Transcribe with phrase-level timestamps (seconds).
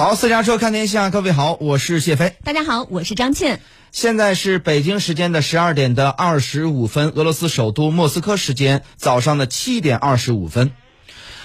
[0.00, 2.34] 好，私家车看天下，各位好，我是谢飞。
[2.42, 3.60] 大家好，我是张倩。
[3.92, 10.72] 现在是北京时间的十二点的二十五分，俄罗斯首都莫斯科时间早上的七点二十五分。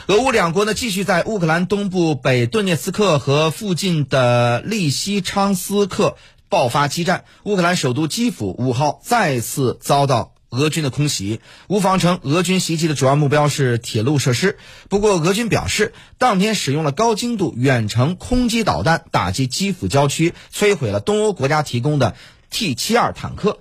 [0.07, 6.15] 俄乌两国呢继续在乌克兰东部北顿涅茨克和附近的利西昌斯克
[6.47, 7.25] 爆发激战。
[7.43, 10.31] 乌克兰首都基辅五号再次遭到。
[10.55, 14.57] 俄军的空袭，乌方称俄军袭击的主要目标是铁路设施。
[14.89, 22.15] 不过，俄军表示，当天使用了高精度远程空击导弹打击基辅郊区，摧毁了东欧国家提供的
[22.49, 23.60] T 七二坦克。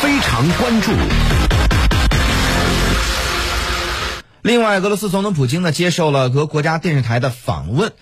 [0.00, 0.92] 非常关注。
[4.42, 7.92] 另外，俄罗斯总统普京呢接受了俄国家电视台的访问。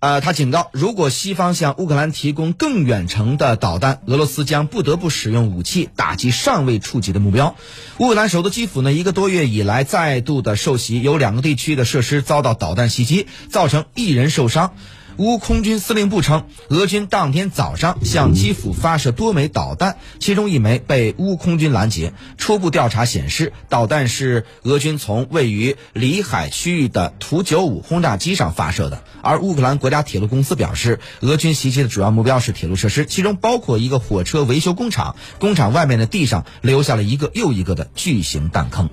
[0.00, 7.54] 呃，他警告，如果西方向乌克兰提供更远程的导弹，俄罗斯将不得不使用武器打击尚未触及的目标。
[7.98, 14.72] 乌克兰首都基辅呢，一个多月以来再度的受袭，有两个地区的设施遭到导弹袭击，造成一人受伤。
[15.20, 22.14] 乌空军司令部称，俄军当天早上向基辅发射多枚导弹，其中一枚被乌空军拦截。
[22.38, 29.04] 初步调查显示，导弹是俄军从位于里海区域的图九五轰炸机上发射的。
[29.22, 35.16] 而乌克兰国家铁路公司表示，俄军袭击的主要目标是铁路设施，其中包括一个火车维修工厂。
[35.38, 38.88] 工厂外面的地上留下了一个又一个的巨型弹坑。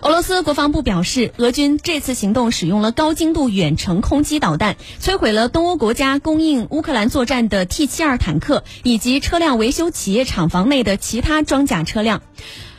[0.00, 12.22] 俄罗斯国防部表示，俄军这次行动使用了高精度远程空基导弹，摧毁了东欧国家供应乌克兰作战的 T72 坦克以及车辆维修企业厂房内的其他装甲车辆。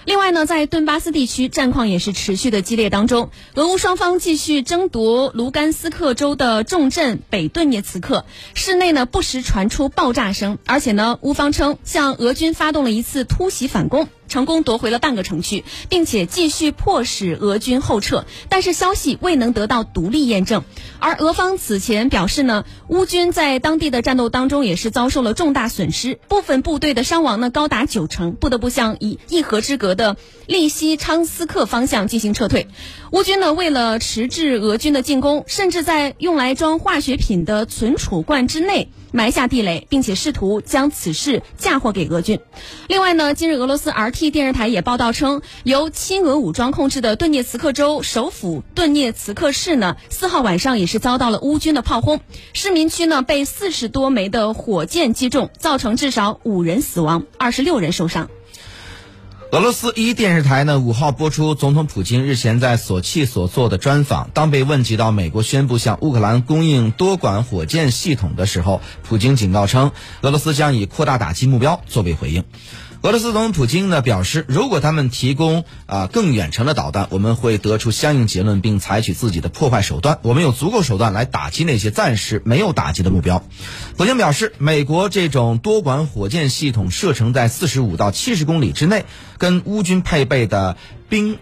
[0.09, 3.29] 另外呢，在顿巴斯地区，战况也是持续的激烈当中。
[3.53, 14.07] 俄乌双方继续争夺卢甘斯克州的重镇北顿涅茨克，市内呢不时传出爆炸声，而且呢，乌方称向俄军发动了一次突袭反攻。
[14.27, 20.63] 成功夺回了半个城区，并且继续迫使俄军后撤，但是消息未能得到独立验证。
[20.99, 30.17] 而俄方此前表示呢，乌军在当地的战斗当中也是遭受了重大损失，部分部队的伤亡呢高达九成，不得不向以一河之隔的
[30.47, 32.67] 利西昌斯克方向进行撤退。
[33.11, 38.89] 乌军呢为了迟滞俄军的进攻，甚至在用来装化学品的存储罐之内。
[39.11, 42.39] 埋下地雷，并且试图将此事嫁祸给俄军。
[42.87, 52.21] 另外呢，今日俄罗斯 RT 电视台也报道称，由亲俄武装控制的顿涅茨克州首府顿涅茨克市呢，四号晚上也是遭到了乌军的炮轰，
[52.53, 58.29] 市民区呢被四十多枚的火箭击中，造成至少五人死亡，二十六人受伤。
[59.51, 64.29] 俄罗斯一电视台呢五号播出总统普京日前在索契所做的专访。
[64.31, 72.43] 当被问及到美国宣布向乌克兰供应多管火箭系统的时候，普京警告称，俄罗斯将以扩大打击目标作为回应。
[73.01, 80.19] 俄罗斯总统普京呢表示，如果他们提供啊更远程的导弹，我们会得出相应结论，并采取自己的破坏手段。
[80.21, 83.41] 我们有足够手段来打击那些暂时没有打击的目标。
[83.95, 89.05] 普京表示，美国这种多管火箭系统射程在四十五到七十公里之内，
[89.37, 90.75] 跟乌军配备的
[91.07, 91.39] 冰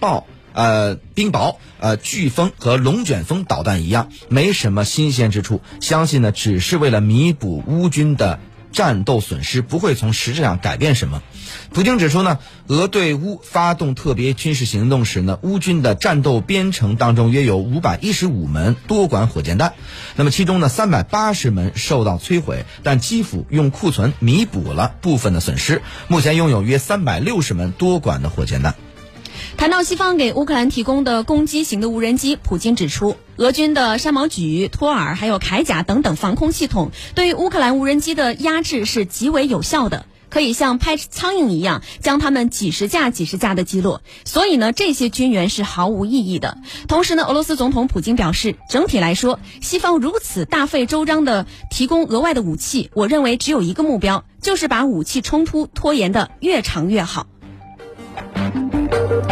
[0.00, 0.24] 雹
[0.54, 5.60] 呃冰雹呃飓风和龙卷风导弹一样，没什么新鲜之处。
[5.80, 8.40] 相信呢，只是为了弥补乌军的。
[8.76, 11.22] 战斗损失不会从实质上改变什么。
[11.72, 19.72] 普京指出呢，俄对乌发动特别军事行动时呢，乌军的战斗编程当中约有五百一十五门多管火箭弹，
[20.14, 28.74] 那么其中呢三百八十门受到摧毁，但基辅用库存弥补了部分的损失，目前拥有约三百六十门多管的火箭弹。
[29.56, 44.02] 谈到西方给乌克兰提供的攻击型的无人机，普京指出，俄军的山毛榉、托尔还有铠甲等等防空系统，对于乌克兰无人机的压制是极为有效的，可以像拍苍蝇一样将他们几十架、几十架的击落。
[44.26, 46.58] 所以呢，这些军援是毫无意义的。
[46.86, 57.26] 同时呢，俄罗斯总统普京表示，整体来说，西方如此大费周章的提供额外的武器，我认为只有一个目标，就是把武器冲突拖延的越长越好。
[59.16, 59.22] 非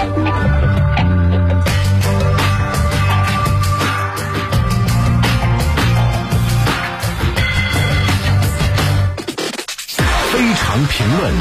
[10.55, 11.33] 常评论。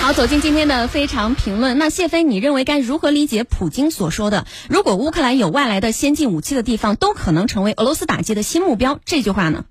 [0.00, 1.76] 好，走进今天的非常评论。
[1.78, 9.64] 那谢飞，你认为该如何理解普京所说的“如果乌克兰有外来的先进武器的地方，都可能成为俄罗斯打击的新目标”这句话呢？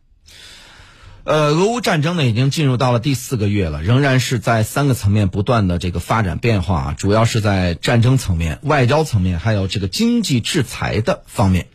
[1.27, 11.67] 呃，俄乌战争呢已经进入到了第四个月了，仍然是在三个层面不断的这个发展变化，主要是在战争层面、外交层面，还有这个经济制裁的方面。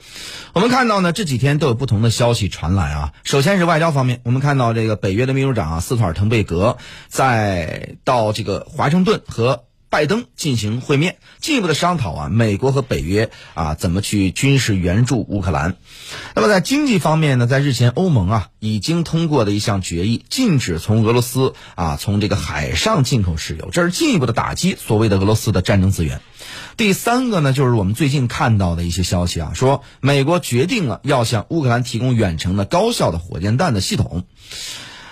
[0.55, 3.13] 我们看到呢，这几天都有不同的消息传来啊。
[3.25, 6.79] 首先是外交方面，我们看到这个北约的秘书长啊斯托尔滕贝格
[7.09, 9.65] 在到这个华盛顿和。
[9.93, 15.77] 拜登进行会面，进一步的商讨啊，美国和北约啊怎么去军事援助乌克兰。
[16.35, 26.23] 那么在经济方面呢，在日前欧盟啊已经通过的一项决议，禁止从俄罗斯啊从这个海上进口石油，这是进一步的打击所谓的俄罗斯的战争资源。
[26.79, 34.25] 第三个呢，就是我们最近看到的一些消息啊，说美国决定了要向乌克兰提供远程的高效的火箭弹的系统。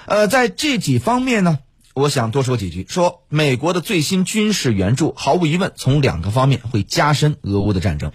[0.06, 1.58] 呃，在这几方面呢。
[2.00, 8.12] 我想多说几句，说美国的最新军事援助，毫无疑问从两个方面会加深俄乌的战争。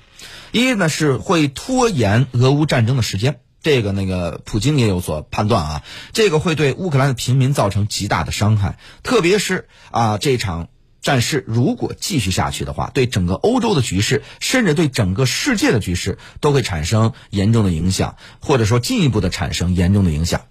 [0.52, 5.84] 一呢是会拖延俄乌战争的时间，这个那个普京也有所判断啊，
[6.14, 10.70] 这个会对乌克兰的平民造成极大的伤害，特别是啊这场
[11.04, 20.42] 战事如果继续下去的话，对整个欧洲的局势，甚至对整个世界的局势都会产生严重的影响，或者说进一步的产生严重的影响。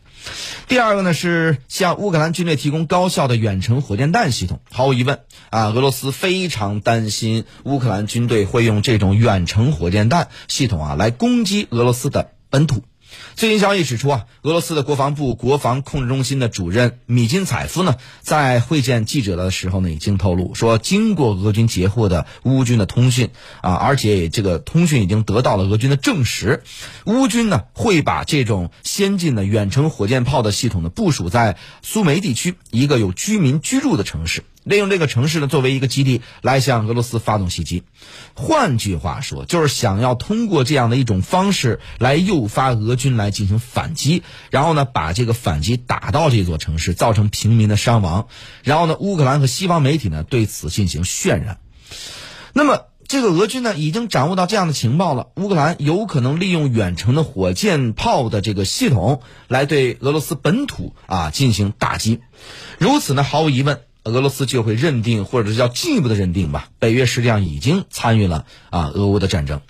[0.69, 4.61] 第二个呢是向乌克兰军队提供高效的远程火箭弹系统。
[4.71, 12.83] 毫无疑问啊，俄罗斯非常担心乌克兰军队会用这种远程火箭弹系统啊来攻击俄罗斯的本土。
[13.35, 23.31] 最新消息指出啊，俄罗斯的国防部国防控制中心的主任米金采夫呢，在会见记者的时候呢，已经透露说，经过俄军截获的乌军的通讯
[23.61, 26.63] 啊，而且这个通讯已经得到了俄军的证实，
[27.07, 34.45] 乌军呢会把这种先进的远程火箭炮的系统呢部署在苏梅地区一个有居民居住的城市。
[34.65, 37.83] 利用这个城市呢作为一个基地来向俄罗斯发动袭击，
[38.35, 48.27] 换句话说，就是想要通过这样的一种方式来诱发俄军来进行反击，然后呢把这个反击打到这座城市，造成平民的伤亡，
[48.63, 51.59] 然后呢乌克兰和西方媒体呢对此进行渲染。
[52.55, 62.21] 那么这个俄军呢已经掌握到这样的情报了，乌克兰有可能利用远程的火箭炮的这个系统来对俄罗斯本土啊进行打击，
[62.79, 63.83] 如此呢毫无疑问。
[64.05, 66.69] 俄罗斯就会认定，或者是叫进一步的认定吧。
[66.79, 69.61] 北约实际上已经参与了啊俄乌的战争。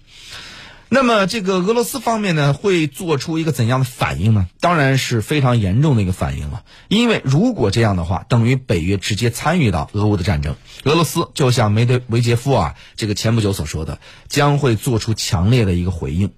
[0.89, 4.47] 那么这个俄罗斯方面呢，会做出一个怎样的反应呢？
[4.61, 6.63] 当然是非常严重的一个反应了。
[6.89, 10.55] 因为如果这样的话，等于北约直接参与到俄乌的战争。
[10.85, 13.99] 俄罗斯就像梅德韦杰夫啊这个前不久所说的，
[14.29, 16.33] 将会做出强烈的一个回应。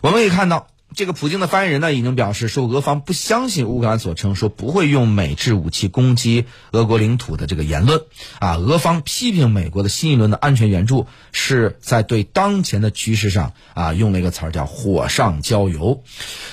[0.00, 0.66] 我们可以看到。
[0.96, 8.00] 这个普京的发言人呢，已经表示说，俄方不相信乌克兰所称说不会用美制武器攻击俄国领土的这个言论。
[8.38, 16.02] 啊，俄方批评美国的新一轮的安全援助是在对当前的局势上啊用了一个词儿叫火上浇油。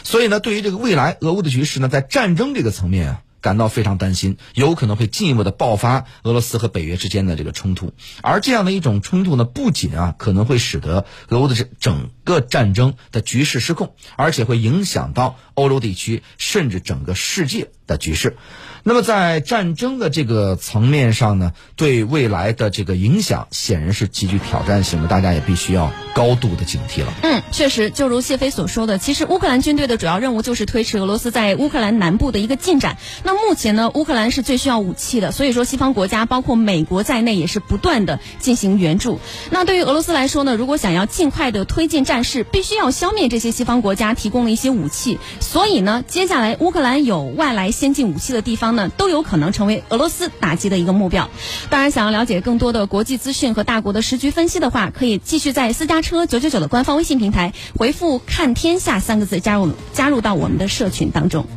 [0.03, 3.21] 所以呢，对于这个未来俄乌的局势呢，在战争这个层面啊。
[3.43, 7.91] 感到非常担心，有可能会进一步的爆发俄罗斯和北约之间的这个冲突，
[8.21, 18.37] 而这样的一种冲突呢，不仅啊可能会使得俄乌的这整个战争的局势失控，而且会影响到欧洲地区甚至整个世界的局势。
[18.85, 27.13] 那么在战争的这个层面上呢，对未来的这个影响显然是极具挑战性的，大家也必须要高度的警惕了。
[27.21, 32.97] 嗯，确实，就如谢飞所说的，其实乌克兰军队的主要任务就是推迟俄罗斯在乌克兰南部的一个进展。
[33.23, 39.21] 那目前呢，乌克兰是最需要武器的，所以说西方国家包括美国在内也是不断的进行援助。
[39.49, 45.17] 那对于俄罗斯来说呢，如果想要尽快的推进战但是，必须要消灭这些西方国家提供的一些武器。
[45.39, 48.75] 所以呢，接下来乌克兰有外来先进武器的地方。
[48.75, 51.27] 呢，都有可能成为俄罗斯打击的一个目标。
[51.71, 61.47] 当然，想要了解更多的国际资讯和大国的时局分析的话，可以继续在私家车九九九的官方微信平台回复“看天下”三个字，加入加入到我们的社群当中。